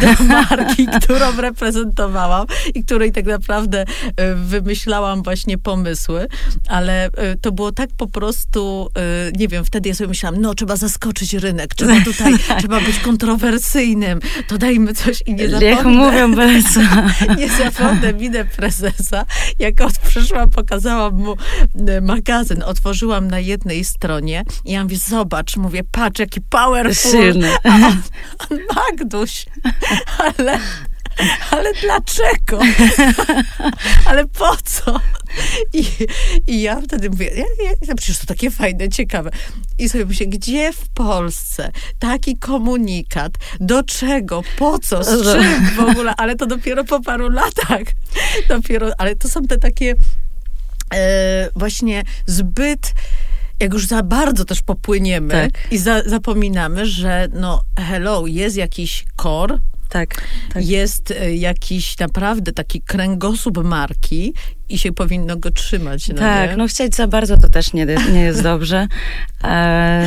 do 0.00 0.24
marki, 0.24 0.86
którą 1.02 1.36
reprezentowałam 1.36 2.46
i 2.74 2.84
której 2.84 3.12
tak 3.12 3.24
naprawdę 3.24 3.84
e, 4.16 4.34
wymyślałam 4.34 5.22
właśnie 5.22 5.58
pomysły, 5.58 6.26
ale 6.68 7.04
e, 7.04 7.36
to 7.36 7.52
było 7.52 7.72
tak 7.72 7.90
po 7.96 8.06
prostu, 8.06 8.88
e, 8.96 9.32
nie 9.38 9.48
wiem, 9.48 9.64
wtedy 9.64 9.88
ja 9.88 9.94
sobie 9.94 10.08
myślałam, 10.08 10.40
no 10.40 10.54
trzeba 10.54 10.76
zaskoczyć 10.76 11.34
rynek, 11.34 11.74
trzeba 11.74 12.00
tutaj, 12.00 12.34
trzeba 12.58 12.80
być 12.80 12.98
kontrowersyjnym, 13.32 14.20
to 14.48 14.58
dajmy 14.58 14.94
coś 14.94 15.22
i 15.26 15.34
nie 15.34 15.48
zapomnę. 15.48 15.66
Jak 15.66 15.84
mówią, 15.84 16.34
co. 16.74 16.80
Nie 17.38 17.48
zapomnę 17.48 18.12
minę 18.12 18.44
prezesa, 18.44 19.26
jak 19.58 19.74
przyszłam, 20.08 20.50
pokazałam 20.50 21.14
mu 21.14 21.36
magazyn, 22.02 22.62
otworzyłam 22.62 23.28
na 23.28 23.38
jednej 23.38 23.84
stronie 23.84 24.44
i 24.64 24.72
ja 24.72 24.82
mówię, 24.82 24.96
zobacz, 24.96 25.56
mówię, 25.56 25.82
patrz, 25.92 26.20
jaki 26.20 26.40
powerful. 26.40 27.12
Silny. 27.12 27.48
A 27.64 27.68
on, 27.68 28.02
on 28.50 28.58
Magduś, 28.74 29.46
ale 30.18 30.58
ale 31.50 31.72
dlaczego? 31.74 32.60
ale 34.06 34.26
po 34.26 34.56
co? 34.64 35.00
I, 35.72 35.84
I 36.46 36.62
ja 36.62 36.80
wtedy 36.80 37.10
mówię, 37.10 37.30
ja, 37.36 37.44
ja, 37.88 37.94
przecież 37.94 38.18
to 38.18 38.26
takie 38.26 38.50
fajne, 38.50 38.88
ciekawe. 38.88 39.30
I 39.78 39.88
sobie 39.88 40.06
myślę, 40.06 40.26
gdzie 40.26 40.72
w 40.72 40.88
Polsce 40.88 41.72
taki 41.98 42.38
komunikat, 42.38 43.32
do 43.60 43.82
czego, 43.82 44.42
po 44.58 44.78
co, 44.78 45.04
z 45.04 45.22
czym 45.22 45.66
w 45.76 45.80
ogóle, 45.80 46.14
ale 46.16 46.36
to 46.36 46.46
dopiero 46.46 46.84
po 46.84 47.00
paru 47.00 47.28
latach. 47.28 47.82
Dopiero, 48.48 48.90
ale 48.98 49.16
to 49.16 49.28
są 49.28 49.42
te 49.42 49.58
takie 49.58 49.94
e, 50.94 51.48
właśnie 51.56 52.02
zbyt 52.26 52.92
jak 53.60 53.72
już 53.72 53.86
za 53.86 54.02
bardzo 54.02 54.44
też 54.44 54.62
popłyniemy 54.62 55.34
Tak. 55.34 55.72
i 55.72 55.78
za, 55.78 56.02
zapominamy, 56.02 56.86
że 56.86 57.28
no 57.32 57.62
hello, 57.78 58.26
jest 58.26 58.56
jakiś 58.56 59.04
core, 59.22 59.58
Tak, 59.92 60.22
tak. 60.52 60.66
jest 60.66 61.10
e, 61.10 61.36
jakiś 61.36 61.98
naprawdę 61.98 62.52
taki 62.52 62.80
kręgosłup 62.80 63.64
marki 63.64 64.34
i 64.72 64.78
się 64.78 64.92
powinno 64.92 65.36
go 65.36 65.50
trzymać. 65.50 66.08
No 66.08 66.14
tak, 66.14 66.50
nie? 66.50 66.56
no 66.56 66.66
chcieć 66.66 66.94
za 66.94 67.06
bardzo 67.06 67.36
to 67.38 67.48
też 67.48 67.72
nie, 67.72 67.86
nie 68.12 68.20
jest 68.20 68.42
dobrze. 68.42 68.86
E, 69.44 70.06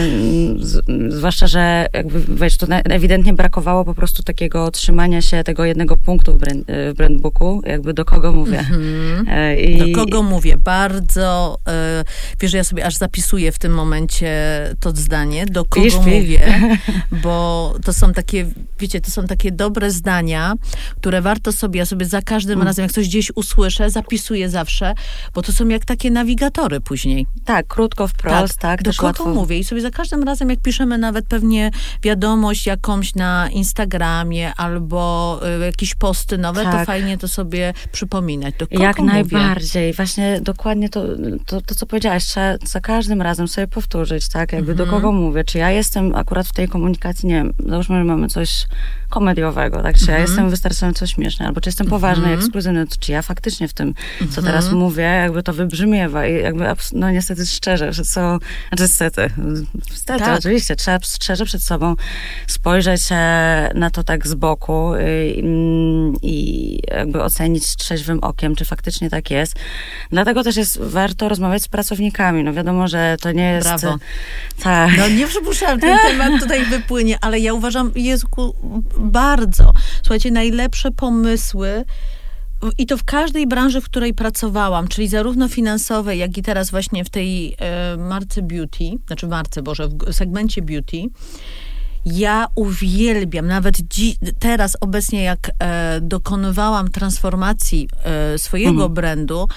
z, 0.59 0.85
zwłaszcza, 1.13 1.47
że 1.47 1.85
jakby, 1.93 2.21
wiesz, 2.35 2.61
na- 2.61 2.81
ewidentnie 2.81 3.33
brakowało 3.33 3.85
po 3.85 3.93
prostu 3.93 4.23
takiego 4.23 4.71
trzymania 4.71 5.21
się 5.21 5.43
tego 5.43 5.65
jednego 5.65 5.97
punktu 5.97 6.33
w, 6.33 6.37
brand, 6.37 6.65
w 6.67 6.93
brandbooku, 6.97 7.61
jakby 7.65 7.93
do 7.93 8.05
kogo 8.05 8.31
mówię. 8.31 8.59
Mhm. 8.59 9.25
E, 9.29 9.59
i, 9.61 9.93
Do 9.93 9.99
kogo 9.99 10.23
mówię? 10.23 10.57
Bardzo, 10.57 11.57
e, 11.67 12.03
wiesz, 12.39 12.51
że 12.51 12.57
ja 12.57 12.63
sobie 12.63 12.85
aż 12.85 12.95
zapisuję 12.95 13.51
w 13.51 13.59
tym 13.59 13.71
momencie 13.73 14.29
to 14.79 14.91
zdanie, 14.95 15.45
do 15.45 15.65
kogo 15.65 16.01
mówię, 16.01 16.39
bo 17.23 17.73
to 17.83 17.93
są 17.93 18.13
takie, 18.13 18.45
wiecie, 18.79 19.01
to 19.01 19.11
są 19.11 19.27
takie 19.27 19.51
dobre 19.51 19.91
zdania, 19.91 20.53
które 20.97 21.21
warto 21.21 21.51
sobie, 21.51 21.79
ja 21.79 21.85
sobie 21.85 22.05
za 22.05 22.21
każdym 22.21 22.55
Mm. 22.55 22.67
razem, 22.67 22.83
jak 22.83 22.91
coś 22.91 23.07
gdzieś 23.07 23.31
usłyszę, 23.35 23.89
zapisuję 23.89 24.49
zawsze, 24.59 24.93
bo 25.33 25.41
to 25.41 25.51
są 25.51 25.67
jak 25.67 25.85
takie 25.85 26.11
nawigatory 26.11 26.81
później. 26.81 27.27
Tak, 27.45 27.67
krótko, 27.67 28.07
wprost, 28.07 28.57
tak, 28.59 28.83
do 28.83 28.89
też 28.91 28.97
kogo 28.97 29.07
łatwo. 29.07 29.25
mówię 29.33 29.59
i 29.59 29.63
sobie 29.63 29.81
za 29.81 29.91
każdym 29.91 30.23
razem, 30.23 30.49
jak 30.49 30.59
piszemy 30.61 30.97
nawet 30.97 31.25
pewnie 31.27 31.71
wiadomość 32.03 32.65
jakąś 32.67 33.15
na 33.15 33.49
Instagramie 33.49 34.53
albo 34.57 35.39
y, 35.61 35.65
jakieś 35.65 35.95
posty 35.95 36.37
nowe, 36.37 36.63
to 36.63 36.71
Tak. 36.71 36.85
fajnie 36.87 37.17
to 37.17 37.27
sobie 37.27 37.73
przypominać. 37.91 38.55
Do 38.59 38.67
kogo 38.67 38.83
Jak 38.83 38.99
mówię? 38.99 39.11
najbardziej. 39.13 39.93
Właśnie 39.93 40.39
dokładnie 40.41 40.89
to, 40.89 41.03
to, 41.45 41.61
to, 41.61 41.75
co 41.75 41.85
powiedziałaś, 41.85 42.23
trzeba 42.25 42.57
za 42.65 42.79
każdym 42.81 43.21
razem 43.21 43.47
sobie 43.47 43.67
powtórzyć, 43.67 44.29
tak? 44.29 44.53
Jakby 44.53 44.75
do 44.75 44.83
Mhm. 44.83 45.01
kogo 45.01 45.11
mówię. 45.11 45.43
Czy 45.43 45.57
ja 45.57 45.71
jestem 45.71 46.15
akurat 46.15 46.47
w 46.47 46.53
tej 46.53 46.67
komunikacji, 46.67 47.27
nie 47.29 47.35
wiem, 47.35 47.53
załóżmy, 47.67 47.97
że 47.97 48.03
mamy 48.03 48.27
coś 48.27 48.65
komediowego, 49.09 49.83
tak? 49.83 49.95
Czy 49.97 50.05
ja 50.05 50.11
Mhm. 50.17 50.21
jestem 50.21 50.49
wystarczająco 50.49 51.07
śmieszny, 51.07 51.47
albo 51.47 51.61
czy 51.61 51.69
jestem 51.69 51.87
poważny, 51.87 52.27
ekskluzywny, 52.33 52.87
to 52.87 52.95
czy 52.99 53.11
ja 53.11 53.21
faktycznie 53.21 53.67
w 53.67 53.73
tym, 53.73 53.93
co 54.35 54.41
teraz 54.41 54.63
Mhm. 54.65 54.83
mówię, 54.83 55.03
jakby 55.03 55.43
to 55.43 55.53
wybrzmiewa 55.53 56.27
i 56.27 56.41
jakby, 56.41 56.65
no 56.93 57.11
niestety 57.11 57.45
szczerze, 57.45 57.93
że 57.93 58.03
co, 58.03 58.39
znaczy 58.69 58.83
niestety, 58.83 59.29
niestety, 59.89 60.19
Tak. 60.19 60.39
oczywiście, 60.39 60.75
trzeba 60.75 60.99
szczerze 61.03 61.45
przed 61.45 61.61
sobą 61.63 61.95
spojrzeć 62.47 63.01
e, 63.11 63.71
na 63.75 63.89
to 63.89 64.03
tak 64.03 64.27
z 64.27 64.33
boku 64.33 64.93
mm, 64.93 66.13
i 66.21 66.79
jakby 66.91 67.23
ocenić 67.23 67.75
trzeźwym 67.75 68.19
okiem, 68.19 68.55
czy 68.55 68.65
faktycznie 68.65 69.09
tak 69.09 69.31
jest. 69.31 69.55
Dlatego 70.11 70.43
też 70.43 70.55
jest 70.55 70.79
warto 70.81 71.29
rozmawiać 71.29 71.63
z 71.63 71.67
pracownikami. 71.67 72.43
No 72.43 72.53
wiadomo, 72.53 72.87
że 72.87 73.17
to 73.21 73.31
nie 73.31 73.51
jest... 73.51 73.67
Brawo. 73.67 73.97
Tak. 74.63 74.91
No 74.97 75.07
nie 75.09 75.27
przypuszczałam, 75.27 75.79
ten 75.79 75.97
temat 76.07 76.41
tutaj 76.41 76.65
wypłynie, 76.65 77.17
ale 77.21 77.39
ja 77.39 77.53
uważam, 77.53 77.91
Jezu, 77.95 78.27
bardzo. 78.97 79.73
Słuchajcie, 80.01 80.31
najlepsze 80.31 80.91
pomysły 80.91 81.85
i 82.77 82.85
to 82.85 82.97
w 82.97 83.03
każdej 83.03 83.47
branży, 83.47 83.81
w 83.81 83.85
której 83.85 84.13
pracowałam, 84.13 84.87
czyli 84.87 85.07
zarówno 85.07 85.47
finansowej, 85.47 86.19
jak 86.19 86.37
i 86.37 86.41
teraz 86.41 86.71
właśnie 86.71 87.05
w 87.05 87.09
tej 87.09 87.55
e, 87.59 87.97
marce 87.97 88.41
beauty, 88.41 88.83
znaczy 89.07 89.27
marce, 89.27 89.61
Boże, 89.61 89.87
w 89.87 90.13
segmencie 90.13 90.61
beauty, 90.61 90.97
ja 92.05 92.47
uwielbiam, 92.55 93.47
nawet 93.47 93.77
teraz 94.39 94.77
obecnie 94.81 95.23
jak 95.23 95.51
e, 95.59 96.01
dokonywałam 96.01 96.89
transformacji 96.89 97.89
e, 98.03 98.37
swojego 98.37 98.71
Mhm. 98.71 98.93
brandu, 98.93 99.47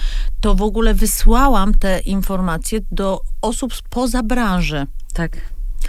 to 0.41 0.55
w 0.55 0.61
ogóle 0.61 0.93
wysłałam 0.93 1.73
te 1.73 1.99
informacje 1.99 2.79
do 2.91 3.21
osób 3.41 3.73
spoza 3.75 4.23
branży. 4.23 4.87
Tak. 5.13 5.37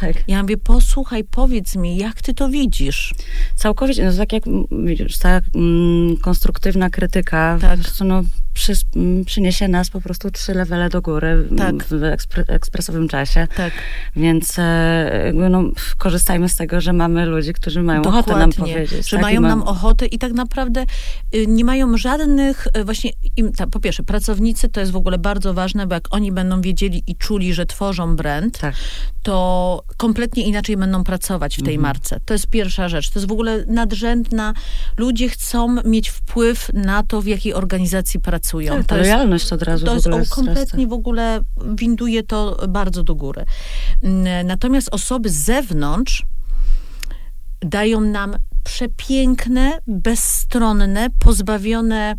Tak. 0.01 0.29
Ja 0.29 0.43
mówię, 0.43 0.57
posłuchaj, 0.57 1.25
powiedz 1.25 1.77
mi, 1.77 1.97
jak 1.97 2.23
ty 2.23 2.35
to 2.35 2.49
widzisz? 2.49 3.15
Całkowicie, 3.55 4.05
no 4.05 4.13
tak 4.17 4.33
jak 4.33 4.43
widzisz, 4.85 5.19
ta 5.19 5.41
mm, 5.55 6.17
konstruktywna 6.17 6.91
krytyka 6.91 7.59
Tak. 7.61 7.81
no, 8.05 8.23
przy, 8.55 8.73
mm, 8.97 9.25
przyniesie 9.25 9.69
nas 9.69 9.91
po 9.91 10.01
prostu 10.01 10.31
trzy 10.31 10.55
levele 10.55 10.89
do 10.89 11.03
góry 11.03 11.49
Tak. 11.59 11.85
w 11.85 12.05
ekspre, 12.05 12.45
ekspresowym 12.49 13.09
czasie. 13.09 13.47
Tak. 13.57 13.73
Więc 14.17 14.59
e, 14.59 15.23
jakby, 15.27 15.49
no, 15.49 15.63
korzystajmy 15.99 16.49
z 16.49 16.57
tego, 16.57 16.81
że 16.81 16.93
mamy 16.93 17.27
ludzi, 17.27 17.53
którzy 17.53 17.83
mają 17.83 18.03
ochotę 18.03 18.37
nam 18.37 18.53
powiedzieć. 18.53 19.09
że 19.09 19.17
tak? 19.17 19.23
mają 19.23 19.41
I 19.41 19.43
ma- 19.43 19.49
nam 19.49 19.63
ochotę 19.63 20.07
i 20.07 20.19
tak 20.19 20.33
naprawdę 20.33 20.87
y, 21.35 21.47
nie 21.47 21.65
mają 21.65 21.97
żadnych, 21.97 22.67
y, 22.77 22.85
właśnie, 22.85 23.11
im, 23.37 23.53
ta, 23.53 23.67
po 23.67 23.81
pierwsze, 23.81 24.03
pracownicy 24.03 24.69
to 24.69 24.81
jest 24.81 24.93
w 24.93 24.97
ogóle 24.97 25.19
bardzo 25.19 25.55
ważne, 25.55 25.87
bo 25.87 25.95
jak 25.95 26.09
oni 26.15 26.33
będą 26.33 26.61
wiedzieli 26.61 27.03
i 27.07 27.17
czuli, 27.17 27.55
że 27.55 27.67
tworzą 27.67 28.17
brand, 28.17 28.59
Tak. 28.59 28.75
to 29.23 29.83
kompletnie 29.97 30.43
inaczej 30.45 30.77
będą 30.77 31.05
pracować 31.05 31.55
w 31.57 31.63
tej 31.63 31.75
Mhm. 31.75 31.83
marce. 31.83 32.21
To 32.25 32.35
jest 32.35 32.47
pierwsza 32.47 32.89
rzecz. 32.89 33.11
To 33.11 33.19
jest 33.19 33.29
w 33.29 33.33
ogóle 33.33 33.65
nadrzędna. 33.67 34.55
Ludzie 34.97 35.29
chcą 35.29 35.77
mieć 35.85 36.09
wpływ 36.09 36.71
na 36.75 37.03
to, 37.03 37.21
w 37.23 37.27
jakiej 37.27 37.55
organizacji 37.55 38.21
pracują. 38.21 38.50
Tak, 38.79 38.87
ta 38.87 38.95
to 38.95 38.99
jest 38.99 39.11
lojalność 39.11 39.53
od 39.53 39.63
razu 39.63 39.87
to 39.87 39.95
jest 39.95 40.07
jest 40.07 40.35
kompletnie 40.35 40.87
w 40.87 40.93
ogóle 40.93 41.41
winduje 41.75 42.23
to 42.23 42.67
bardzo 42.69 43.03
do 43.03 43.15
góry. 43.15 43.45
Natomiast 44.45 44.89
osoby 44.93 45.29
z 45.29 45.35
zewnątrz 45.35 46.27
dają 47.61 48.01
nam 48.01 48.37
przepiękne, 48.65 49.79
bezstronne, 49.87 51.09
pozbawione 51.19 52.15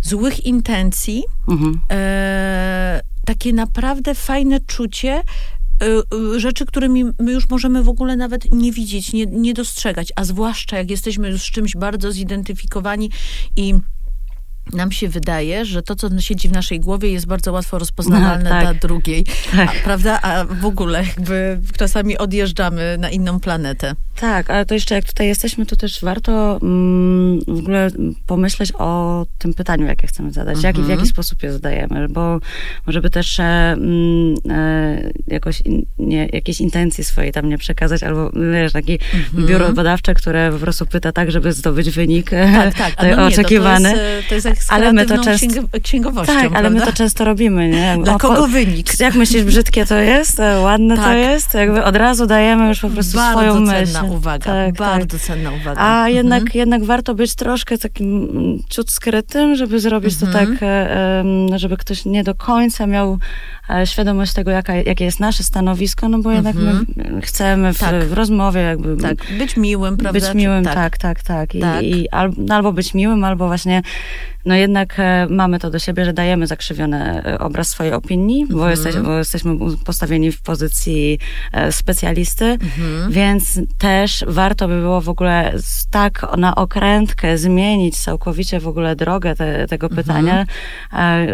złych 0.00 0.46
intencji, 0.46 1.24
Mhm. 1.48 1.80
e, 1.92 3.00
takie 3.24 3.52
naprawdę 3.52 4.14
fajne 4.14 4.60
czucie 4.60 5.12
e, 5.12 5.22
e, 6.34 6.40
rzeczy, 6.40 6.66
którymi 6.66 7.04
my 7.18 7.32
już 7.32 7.48
możemy 7.48 7.82
w 7.82 7.88
ogóle 7.88 8.16
nawet 8.16 8.52
nie 8.52 8.72
widzieć, 8.72 9.12
nie, 9.12 9.26
nie 9.26 9.54
dostrzegać, 9.54 10.12
a 10.16 10.24
zwłaszcza 10.24 10.76
jak 10.78 10.90
jesteśmy 10.90 11.28
już 11.30 11.42
z 11.42 11.50
czymś 11.50 11.76
bardzo 11.76 12.12
zidentyfikowani 12.12 13.10
i 13.56 13.74
nam 14.72 14.92
się 14.92 15.08
wydaje, 15.08 15.64
że 15.64 15.82
to, 15.82 15.96
co 15.96 16.20
siedzi 16.20 16.48
w 16.48 16.52
naszej 16.52 16.80
głowie, 16.80 17.08
jest 17.08 17.26
bardzo 17.26 17.52
łatwo 17.52 17.78
rozpoznawalne 17.78 18.44
No, 18.44 18.50
tak. 18.50 18.62
dla 18.62 18.74
drugiej. 18.74 19.24
Tak. 19.56 19.68
A, 19.68 19.84
prawda? 19.84 20.18
A 20.22 20.44
w 20.44 20.64
ogóle 20.66 21.04
jakby 21.04 21.60
czasami 21.78 22.18
odjeżdżamy 22.18 22.96
na 23.00 23.10
inną 23.10 23.40
planetę. 23.40 23.94
Tak, 24.20 24.50
ale 24.50 24.66
to 24.66 24.74
jeszcze 24.74 24.94
jak 24.94 25.04
tutaj 25.04 25.26
jesteśmy, 25.26 25.66
to 25.66 25.76
też 25.76 26.00
warto 26.00 26.58
mm, 26.62 27.40
w 27.48 27.58
ogóle 27.58 27.88
pomyśleć 28.26 28.72
o 28.78 29.26
tym 29.38 29.54
pytaniu, 29.54 29.86
jakie 29.86 30.06
chcemy 30.06 30.32
zadać, 30.32 30.62
jak 30.62 30.74
i 30.76 30.78
w 30.78 30.80
Mhm. 30.80 30.98
jaki 30.98 31.10
sposób 31.10 31.42
je 31.42 31.52
zadajemy, 31.52 32.08
bo 32.08 32.38
żeby 32.86 33.10
też 33.10 33.40
e, 33.40 33.44
mm, 33.44 34.34
e, 34.50 35.10
jakoś 35.26 35.60
in, 35.60 35.82
nie, 35.98 36.26
jakieś 36.32 36.60
intencje 36.60 37.04
swojej 37.04 37.32
tam 37.32 37.48
nie 37.48 37.58
przekazać, 37.58 38.02
albo 38.02 38.30
wiesz, 38.52 38.72
takie 38.72 38.92
Mhm. 38.92 39.46
biuro 39.46 39.72
badawcze, 39.72 40.14
które 40.14 40.52
po 40.52 40.58
prostu 40.58 40.86
pyta 40.86 41.12
tak, 41.12 41.30
żeby 41.30 41.52
zdobyć 41.52 41.90
wynik 41.90 42.32
e, 42.32 42.72
Tak, 42.78 42.94
tak. 42.96 42.96
No 43.02 43.08
nie, 43.08 43.14
to, 43.14 43.20
to, 43.20 43.26
oczekiwany. 43.26 43.88
jest, 43.88 44.28
to 44.28 44.34
jest 44.34 44.46
jak 44.56 44.64
z 44.64 44.72
ale 44.72 44.92
my 44.92 45.06
to 45.06 45.18
często- 45.18 45.46
księg- 45.46 45.80
księgowością, 45.82 46.32
Tak, 46.34 46.56
ale 46.56 46.70
my 46.70 46.80
to 46.80 46.92
często 46.92 47.24
robimy, 47.24 47.68
nie? 47.68 47.96
Dla 48.04 48.18
kogo 48.18 48.34
po- 48.36 48.48
wynik? 48.48 49.00
Jak 49.00 49.14
myślisz, 49.14 49.44
brzydkie 49.44 49.86
to 49.86 49.94
jest, 49.96 50.40
e, 50.40 50.60
ładne 50.60 50.96
to 50.96 51.02
Tak. 51.02 51.16
jest? 51.18 51.54
Jakby 51.54 51.84
od 51.84 51.96
razu 51.96 52.26
dajemy 52.26 52.68
już 52.68 52.80
po 52.80 52.90
prostu 52.90 53.16
bardzo 53.16 53.38
swoją 53.40 53.66
cenna 53.66 54.02
myśl. 54.02 54.14
uwaga, 54.14 54.44
Tak, 54.44 54.66
tak. 54.66 54.74
bardzo 54.74 55.18
cenna 55.18 55.50
uwaga. 55.52 55.80
A 55.80 56.08
jednak, 56.08 56.42
Mhm. 56.42 56.58
jednak 56.58 56.84
warto 56.84 57.14
być 57.14 57.34
troszkę 57.34 57.78
takim 57.78 58.28
mm, 58.30 58.58
ciut 58.70 58.90
skrytym, 58.90 59.54
żeby 59.56 59.80
zrobić 59.80 60.16
to 60.16 60.26
Mhm. 60.26 60.46
tak, 60.56 60.58
e, 60.62 61.24
żeby 61.58 61.76
ktoś 61.76 62.04
nie 62.04 62.24
do 62.24 62.34
końca 62.34 62.86
miał 62.86 63.18
e, 63.70 63.86
świadomość 63.86 64.32
tego, 64.32 64.50
jaka, 64.50 64.74
jakie 64.74 65.04
jest 65.04 65.20
nasze 65.20 65.42
stanowisko, 65.42 66.08
no 66.08 66.18
bo 66.18 66.30
jednak 66.30 66.56
my 66.56 66.72
chcemy 67.22 67.72
w, 67.74 67.78
Tak. 67.78 68.04
w 68.04 68.12
rozmowie 68.12 68.60
jakby 68.60 68.96
Tak, 68.96 69.16
być 69.38 69.56
miłym, 69.56 69.96
prawda? 69.96 70.20
być 70.20 70.34
miłym, 70.34 70.64
tak, 70.64 70.98
tak, 70.98 71.22
tak. 71.22 71.54
I, 71.54 71.60
Tak. 71.60 71.82
i 71.82 72.08
al, 72.10 72.30
no 72.38 72.54
albo 72.54 72.72
być 72.72 72.94
miłym, 72.94 73.24
albo 73.24 73.46
właśnie, 73.46 73.82
no 74.46 74.54
jednak 74.54 74.94
e, 74.98 75.26
mamy 75.30 75.58
to 75.58 75.70
do 75.70 75.78
siebie, 75.78 76.04
że 76.04 76.12
dajemy 76.12 76.46
zakrzywiony 76.46 77.22
e, 77.26 77.38
obraz 77.38 77.68
swojej 77.68 77.92
opinii, 77.92 78.42
Mhm. 78.42 78.58
bo, 78.60 78.70
jesteś, 78.70 78.96
bo 78.96 79.18
jesteśmy 79.18 79.56
postawieni 79.84 80.32
w 80.32 80.42
pozycji 80.42 81.18
e, 81.52 81.72
specjalisty, 81.72 82.44
Mhm. 82.44 83.12
więc 83.12 83.60
też 83.78 84.24
warto 84.28 84.68
by 84.68 84.80
było 84.80 85.00
w 85.00 85.08
ogóle 85.08 85.52
tak 85.90 86.26
na 86.36 86.54
okrętkę 86.54 87.38
zmienić 87.38 87.96
całkowicie 87.98 88.60
w 88.60 88.68
ogóle 88.68 88.96
drogę 88.96 89.34
te, 89.34 89.66
tego 89.66 89.86
Mhm. 89.86 90.04
pytania, 90.04 90.46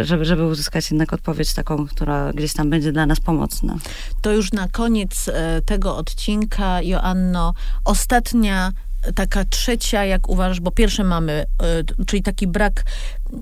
żeby, 0.01 0.25
żeby 0.25 0.47
uzyskać 0.47 0.91
jednak 0.91 1.13
odpowiedź 1.13 1.55
taką, 1.55 1.87
która 1.87 2.33
gdzieś 2.33 2.53
tam 2.53 2.71
będzie 2.71 2.93
dla 2.93 3.07
nas 3.07 3.21
pomocna. 3.21 3.77
To 4.23 4.33
już 4.33 4.53
na 4.53 4.69
koniec 4.69 5.31
tego 5.67 5.97
odcinka, 5.97 6.83
Joanno, 6.83 7.55
ostatnia, 7.85 8.73
taka 9.15 9.45
trzecia, 9.45 10.05
jak 10.05 10.29
uważasz, 10.29 10.61
bo 10.61 10.71
pierwsze 10.71 11.05
mamy, 11.05 11.45
t- 11.59 12.05
czyli 12.07 12.23
taki 12.23 12.47
brak 12.47 12.85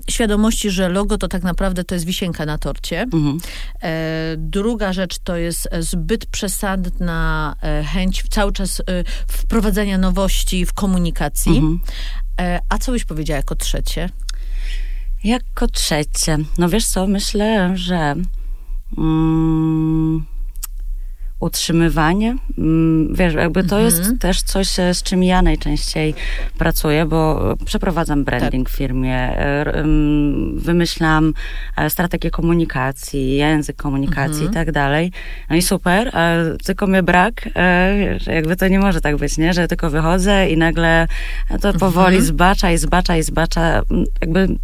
świadomości, 0.09 0.71
że 0.71 0.89
logo 0.89 1.17
to 1.17 1.27
tak 1.27 1.43
naprawdę 1.43 1.83
to 1.83 1.95
jest 1.95 2.05
wisienka 2.05 2.45
na 2.45 2.57
torcie. 2.57 3.01
Mhm. 3.01 3.37
E, 3.83 4.35
druga 4.37 4.93
rzecz 4.93 5.19
to 5.19 5.37
jest 5.37 5.69
zbyt 5.79 6.25
przesadna 6.25 7.55
e, 7.61 7.83
chęć 7.83 8.23
cały 8.29 8.51
czas 8.51 8.79
e, 8.79 8.83
wprowadzania 9.27 9.97
nowości 9.97 10.65
w 10.65 10.73
komunikacji. 10.73 11.57
Mhm. 11.57 11.79
E, 12.41 12.59
a 12.69 12.77
co 12.77 12.91
byś 12.91 13.05
powiedziała 13.05 13.37
jako 13.37 13.55
trzecie? 13.55 14.09
Jako 15.23 15.67
trzecie, 15.67 16.37
no 16.57 16.69
wiesz 16.69 16.87
co, 16.87 17.07
myślę, 17.07 17.77
że 17.77 18.15
mm, 18.97 20.25
utrzymywanie, 21.41 22.35
mm, 22.57 23.15
wiesz, 23.15 23.33
jakby 23.33 23.63
to 23.63 23.79
jest 23.79 24.19
też 24.19 24.41
coś, 24.41 24.79
e, 24.79 24.93
z 24.93 25.03
czym 25.03 25.23
ja 25.23 25.41
najczęściej 25.41 26.13
pracuję, 26.57 27.05
bo 27.05 27.53
przeprowadzam 27.65 28.23
branding 28.23 28.69
w 28.69 28.75
firmie, 28.75 29.15
e, 29.15 29.79
ym, 29.79 30.59
wymyślam 30.59 31.33
e, 31.77 31.89
strategię 31.89 32.31
komunikacji, 32.31 33.35
język 33.35 33.75
komunikacji 33.75 34.45
i 34.45 34.49
tak 34.49 34.71
dalej. 34.71 35.11
No 35.49 35.55
i 35.55 35.61
super, 35.61 36.11
tylko 36.65 36.87
mnie 36.87 37.03
brak, 37.03 37.49
wiesz, 37.99 38.27
jakby 38.27 38.55
to 38.55 38.67
nie 38.67 38.79
może 38.79 39.01
tak 39.01 39.17
być, 39.17 39.37
nie, 39.37 39.53
że 39.53 39.67
tylko 39.67 39.89
wychodzę 39.89 40.49
i 40.49 40.57
nagle 40.57 41.07
to 41.61 41.73
powoli 41.73 42.21
zbacza 42.21 42.71
i 42.71 42.77
zbacza 42.77 43.17
i 43.17 43.23
zbacza, 43.23 43.81
mm, 43.91 44.05
jakby 44.21 44.39
mm, 44.39 44.57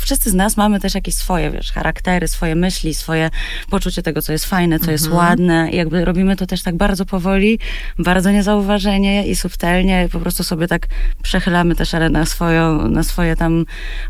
wszyscy 0.00 0.30
z 0.30 0.34
nas 0.34 0.56
mamy 0.56 0.80
też 0.80 0.94
jakieś 0.94 1.14
swoje, 1.14 1.50
wiesz, 1.50 1.72
charaktery, 1.72 2.28
swoje 2.28 2.54
myśli, 2.54 2.94
swoje 2.94 3.30
poczucie 3.70 4.02
tego, 4.02 4.22
co 4.22 4.32
jest 4.32 4.46
fajne, 4.46 4.78
co 4.78 4.90
jest 4.90 5.08
ładne. 5.10 5.70
I 5.70 5.76
jakby 5.76 6.04
robimy 6.04 6.36
to 6.36 6.46
też 6.46 6.62
tak 6.62 6.76
bardzo 6.76 7.04
powoli, 7.06 7.58
bardzo 7.98 8.30
niezauważenie 8.30 9.26
i 9.26 9.36
subtelnie, 9.36 10.08
po 10.12 10.20
prostu 10.20 10.44
sobie 10.44 10.68
tak 10.68 10.86
przechylamy 11.22 11.74
też 11.74 11.94
ale 11.94 12.10
na, 12.10 12.26
swoją, 12.26 12.88
na 12.88 13.02
swoje 13.02 13.36
tam 13.36 13.64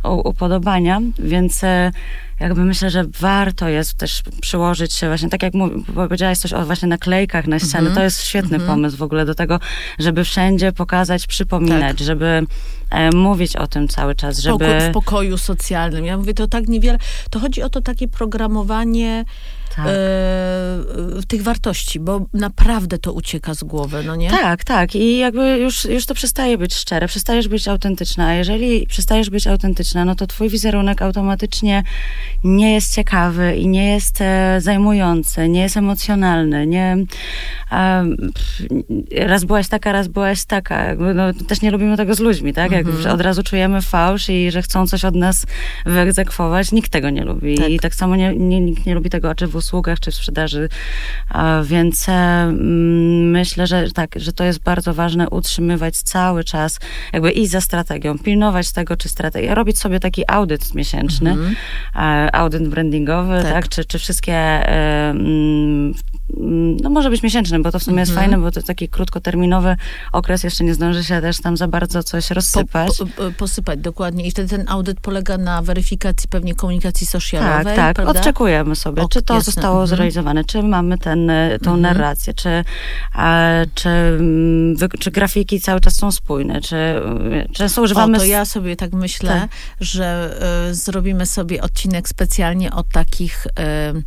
upodobania, 0.04 1.00
więc 1.18 1.64
e, 1.64 1.92
jakby 2.40 2.64
myślę, 2.64 2.90
że 2.90 3.04
warto 3.20 3.68
jest 3.68 3.94
też 3.94 4.22
przyłożyć 4.40 4.92
się 4.92 5.08
właśnie, 5.08 5.28
tak 5.28 5.42
jak 5.42 5.52
powiedziałaś 5.94 6.38
coś 6.38 6.52
o 6.52 6.66
właśnie 6.66 6.88
naklejkach 6.88 7.46
na 7.46 7.58
ściany, 7.58 7.90
to 7.90 8.02
jest 8.02 8.24
świetny 8.24 8.60
pomysł 8.60 8.96
w 8.96 9.02
ogóle 9.02 9.24
do 9.24 9.34
tego, 9.34 9.60
żeby 9.98 10.24
wszędzie 10.24 10.72
pokazać, 10.72 11.26
przypominać, 11.26 11.98
żeby 11.98 12.46
e, 12.90 13.10
mówić 13.10 13.56
o 13.56 13.66
tym 13.66 13.88
cały 13.88 14.14
czas, 14.14 14.38
żeby... 14.38 14.80
W 14.80 14.92
pokoju 14.92 15.38
socjalnym. 15.38 16.04
Ja 16.04 16.16
mówię, 16.16 16.34
to 16.34 16.46
tak 16.46 16.68
niewiele. 16.68 16.98
To 17.30 17.38
chodzi 17.40 17.62
o 17.62 17.68
to 17.68 17.80
takie 17.80 18.08
programowanie 18.08 19.24
Tak. 19.78 19.86
e, 19.86 19.90
e, 19.90 21.22
tych 21.28 21.42
wartości, 21.42 22.00
bo 22.00 22.26
naprawdę 22.34 22.98
to 22.98 23.12
ucieka 23.12 23.54
z 23.54 23.64
głowy, 23.64 24.02
no 24.06 24.16
nie? 24.16 24.30
Tak, 24.30 24.64
tak. 24.64 24.94
I 24.94 25.18
jakby 25.18 25.58
już, 25.58 25.84
już 25.84 26.06
to 26.06 26.14
przestaje 26.14 26.58
być 26.58 26.74
szczere, 26.74 27.08
przestajesz 27.08 27.48
być 27.48 27.68
autentyczna. 27.68 28.26
A 28.26 28.34
jeżeli 28.34 28.86
przestajesz 28.86 29.30
być 29.30 29.46
autentyczna, 29.46 30.04
no 30.04 30.14
to 30.14 30.26
twój 30.26 30.48
wizerunek 30.48 31.02
automatycznie 31.02 31.82
nie 32.44 32.74
jest 32.74 32.94
ciekawy 32.94 33.56
i 33.56 33.68
nie 33.68 33.88
jest 33.94 34.20
e, 34.20 34.60
zajmujący, 34.60 35.48
nie 35.48 35.60
jest 35.60 35.76
emocjonalny, 35.76 36.66
nie... 36.66 36.96
Raz 39.16 39.44
byłaś 39.44 39.68
taka, 39.68 39.92
raz 39.92 40.08
byłaś 40.08 40.44
taka. 40.44 40.84
Jakby, 40.84 41.14
no, 41.14 41.32
też 41.48 41.62
nie 41.62 41.70
lubimy 41.70 41.96
tego 41.96 42.14
z 42.14 42.20
ludźmi, 42.20 42.52
tak? 42.52 42.72
Jak 42.72 42.86
Mhm. 42.86 43.14
od 43.14 43.20
razu 43.20 43.42
czujemy 43.42 43.82
fałsz 43.82 44.28
i 44.28 44.50
że 44.50 44.62
chcą 44.62 44.86
coś 44.86 45.04
od 45.04 45.14
nas 45.14 45.46
wyegzekwować. 45.86 46.72
Nikt 46.72 46.92
tego 46.92 47.10
nie 47.10 47.24
lubi. 47.24 47.58
Tak. 47.58 47.70
I 47.70 47.78
tak 47.80 47.94
samo 47.94 48.16
nie, 48.16 48.34
nie, 48.36 48.60
nikt 48.60 48.86
nie 48.86 48.94
lubi 48.94 49.10
tego, 49.10 49.34
czy 49.34 49.46
w 49.46 49.56
usługach, 49.68 50.00
czy 50.00 50.10
w 50.10 50.14
sprzedaży. 50.14 50.68
Więc 51.64 52.08
e, 52.08 52.12
mm, 52.12 53.30
myślę, 53.30 53.66
że 53.66 53.90
tak, 53.90 54.10
że 54.16 54.32
to 54.32 54.44
jest 54.44 54.62
bardzo 54.62 54.94
ważne 54.94 55.28
utrzymywać 55.30 55.96
cały 55.96 56.44
czas, 56.44 56.80
jakby 57.12 57.30
iść 57.30 57.50
za 57.50 57.60
strategią, 57.60 58.18
pilnować 58.18 58.72
tego, 58.72 58.96
czy 58.96 59.08
strategia, 59.08 59.54
robić 59.54 59.78
sobie 59.78 60.00
taki 60.00 60.22
audyt 60.26 60.74
miesięczny, 60.74 61.36
e, 61.96 62.34
audyt 62.34 62.68
brandingowy, 62.68 63.34
Mhm. 63.34 63.42
Tak. 63.42 63.52
tak, 63.52 63.68
czy, 63.68 63.84
czy 63.84 63.98
wszystkie, 63.98 64.32
e, 64.34 65.10
mm, 65.10 65.94
no 66.82 66.90
może 66.90 67.10
być 67.10 67.22
miesięczny, 67.22 67.58
bo 67.58 67.72
to 67.72 67.78
w 67.78 67.82
sumie 67.82 67.98
jest 68.00 68.10
Mhm. 68.12 68.30
fajne, 68.30 68.44
bo 68.44 68.50
to 68.50 68.62
taki 68.62 68.88
krótkoterminowy 68.88 69.76
okres, 70.12 70.44
jeszcze 70.44 70.64
nie 70.64 70.74
zdąży 70.74 71.04
się 71.04 71.20
też 71.20 71.40
tam 71.40 71.56
za 71.56 71.68
bardzo 71.68 72.02
coś 72.02 72.30
rozsypać. 72.30 72.98
Po, 72.98 73.06
po, 73.06 73.32
posypać, 73.38 73.78
dokładnie. 73.80 74.26
I 74.26 74.30
wtedy 74.30 74.48
ten 74.48 74.68
audyt 74.68 75.00
polega 75.00 75.38
na 75.38 75.62
weryfikacji 75.62 76.28
pewnie 76.28 76.54
komunikacji 76.54 77.06
socialowej, 77.06 77.64
Tak, 77.64 77.76
tak. 77.76 77.96
prawda? 77.96 78.20
Odczekujemy 78.20 78.76
sobie, 78.76 79.02
Ok, 79.02 79.10
czy 79.10 79.22
to 79.22 79.34
jasne, 79.34 79.52
zostało 79.52 79.74
mhm. 79.74 79.86
zrealizowane, 79.88 80.44
czy 80.44 80.62
mamy 80.62 80.98
ten, 80.98 81.30
e, 81.30 81.58
tą 81.58 81.74
Mhm. 81.74 81.80
narrację, 81.80 82.34
czy, 82.34 82.64
e, 83.18 83.66
czy, 83.74 83.88
mm, 83.88 84.76
wy, 84.76 84.88
czy 84.98 85.10
grafiki 85.10 85.60
cały 85.60 85.80
czas 85.80 85.94
są 85.96 86.12
spójne, 86.12 86.60
czy 86.60 86.76
e, 86.76 87.00
często 87.52 87.82
używamy... 87.82 88.16
O, 88.16 88.20
to 88.20 88.26
ja 88.26 88.44
sobie 88.44 88.76
tak 88.76 88.92
myślę, 88.92 89.30
Tak. 89.40 89.50
że 89.80 90.36
y, 90.70 90.74
zrobimy 90.74 91.26
sobie 91.26 91.62
odcinek 91.62 92.08
specjalnie 92.08 92.72
o 92.72 92.82
takich, 92.82 93.46
y, 93.46 94.02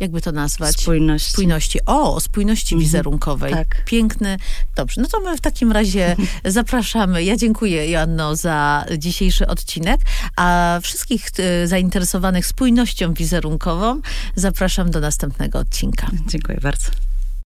jakby 0.00 0.20
to 0.20 0.32
nazwać? 0.32 0.76
Spójności. 0.80 1.30
Spójności. 1.30 1.78
O, 1.86 2.20
spójności 2.20 2.76
wizerunkowej. 2.78 3.52
tak. 3.52 3.84
Piękny. 3.84 4.36
Dobrze, 4.76 5.00
no 5.00 5.08
to 5.08 5.20
my 5.20 5.36
w 5.36 5.40
takim 5.40 5.72
razie 5.72 6.16
zapraszamy. 6.44 7.24
Ja 7.24 7.36
dziękuję, 7.36 7.90
Joanno, 7.90 8.36
za 8.36 8.84
dzisiejszy 8.98 9.46
odcinek, 9.46 10.00
a 10.36 10.78
wszystkich 10.82 11.26
y, 11.62 11.68
zainteresowanych 11.68 12.46
spójnością 12.46 13.14
wizerunkową 13.14 14.00
zapraszam 14.36 14.90
do 14.90 15.00
następnego 15.00 15.58
odcinka. 15.58 16.10
Dziękuję 16.26 16.58
bardzo. 16.62 16.90